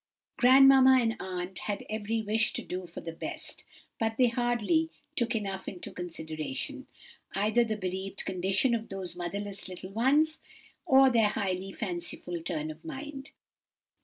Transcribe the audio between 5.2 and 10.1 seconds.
enough into consideration, either the bereaved condition of those motherless little